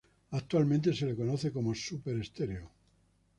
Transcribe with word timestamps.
Actualmente 0.31 0.93
se 0.95 1.05
le 1.05 1.15
conoce 1.15 1.51
como 1.51 1.75
Super 1.75 2.25
Stereo. 2.25 2.71